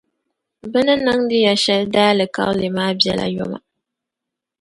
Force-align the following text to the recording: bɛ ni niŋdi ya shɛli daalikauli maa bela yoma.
bɛ 0.71 0.79
ni 0.85 0.93
niŋdi 1.05 1.37
ya 1.45 1.53
shɛli 1.63 1.85
daalikauli 1.93 2.67
maa 2.75 2.91
bela 2.99 3.25
yoma. 3.35 3.57